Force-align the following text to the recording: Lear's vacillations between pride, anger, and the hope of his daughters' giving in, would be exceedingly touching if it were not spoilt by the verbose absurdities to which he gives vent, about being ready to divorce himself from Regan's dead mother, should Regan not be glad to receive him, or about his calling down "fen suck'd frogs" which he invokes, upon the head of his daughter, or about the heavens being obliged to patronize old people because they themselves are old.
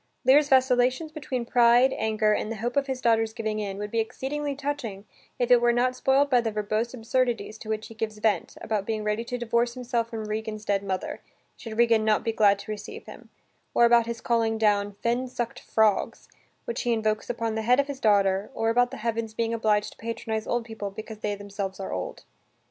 Lear's 0.25 0.49
vacillations 0.49 1.11
between 1.11 1.45
pride, 1.45 1.93
anger, 1.95 2.33
and 2.33 2.51
the 2.51 2.55
hope 2.55 2.75
of 2.75 2.87
his 2.87 3.01
daughters' 3.01 3.33
giving 3.33 3.59
in, 3.59 3.77
would 3.77 3.91
be 3.91 3.99
exceedingly 3.99 4.55
touching 4.55 5.05
if 5.37 5.51
it 5.51 5.61
were 5.61 5.71
not 5.71 5.95
spoilt 5.95 6.27
by 6.27 6.41
the 6.41 6.49
verbose 6.51 6.91
absurdities 6.95 7.55
to 7.59 7.69
which 7.69 7.85
he 7.85 7.93
gives 7.93 8.17
vent, 8.17 8.55
about 8.61 8.87
being 8.87 9.03
ready 9.03 9.23
to 9.23 9.37
divorce 9.37 9.75
himself 9.75 10.09
from 10.09 10.25
Regan's 10.25 10.65
dead 10.65 10.81
mother, 10.81 11.21
should 11.55 11.77
Regan 11.77 12.03
not 12.03 12.23
be 12.23 12.31
glad 12.31 12.57
to 12.57 12.71
receive 12.71 13.05
him, 13.05 13.29
or 13.75 13.85
about 13.85 14.07
his 14.07 14.21
calling 14.21 14.57
down 14.57 14.93
"fen 15.03 15.27
suck'd 15.27 15.59
frogs" 15.59 16.27
which 16.65 16.81
he 16.81 16.93
invokes, 16.93 17.29
upon 17.29 17.53
the 17.53 17.61
head 17.61 17.79
of 17.79 17.85
his 17.85 17.99
daughter, 17.99 18.49
or 18.55 18.71
about 18.71 18.89
the 18.89 18.97
heavens 19.05 19.35
being 19.35 19.53
obliged 19.53 19.91
to 19.91 19.97
patronize 19.99 20.47
old 20.47 20.65
people 20.65 20.89
because 20.89 21.19
they 21.19 21.35
themselves 21.35 21.79
are 21.79 21.93
old. 21.93 22.23